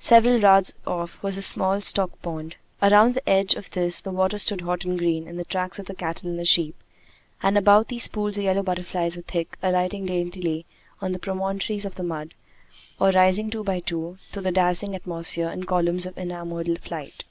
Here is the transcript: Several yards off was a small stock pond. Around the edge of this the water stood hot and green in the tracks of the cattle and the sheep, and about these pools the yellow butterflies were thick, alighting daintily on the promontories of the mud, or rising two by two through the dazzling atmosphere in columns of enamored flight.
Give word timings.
Several 0.00 0.40
yards 0.40 0.72
off 0.86 1.22
was 1.22 1.36
a 1.36 1.42
small 1.42 1.82
stock 1.82 2.22
pond. 2.22 2.56
Around 2.80 3.12
the 3.12 3.28
edge 3.28 3.52
of 3.52 3.68
this 3.72 4.00
the 4.00 4.10
water 4.10 4.38
stood 4.38 4.62
hot 4.62 4.86
and 4.86 4.98
green 4.98 5.26
in 5.28 5.36
the 5.36 5.44
tracks 5.44 5.78
of 5.78 5.84
the 5.84 5.94
cattle 5.94 6.30
and 6.30 6.38
the 6.38 6.46
sheep, 6.46 6.74
and 7.42 7.58
about 7.58 7.88
these 7.88 8.08
pools 8.08 8.36
the 8.36 8.44
yellow 8.44 8.62
butterflies 8.62 9.14
were 9.14 9.20
thick, 9.20 9.58
alighting 9.62 10.06
daintily 10.06 10.64
on 11.02 11.12
the 11.12 11.18
promontories 11.18 11.84
of 11.84 11.96
the 11.96 12.02
mud, 12.02 12.32
or 12.98 13.10
rising 13.10 13.50
two 13.50 13.62
by 13.62 13.80
two 13.80 14.16
through 14.32 14.44
the 14.44 14.52
dazzling 14.52 14.94
atmosphere 14.94 15.50
in 15.50 15.64
columns 15.64 16.06
of 16.06 16.16
enamored 16.16 16.80
flight. 16.80 17.24